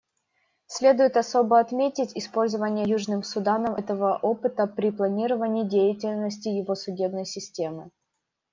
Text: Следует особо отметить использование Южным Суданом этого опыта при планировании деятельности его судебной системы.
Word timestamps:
Следует 0.65 1.15
особо 1.15 1.59
отметить 1.59 2.17
использование 2.17 2.89
Южным 2.89 3.21
Суданом 3.21 3.75
этого 3.75 4.17
опыта 4.19 4.65
при 4.65 4.89
планировании 4.89 5.61
деятельности 5.63 6.47
его 6.49 6.73
судебной 6.73 7.25
системы. 7.25 7.91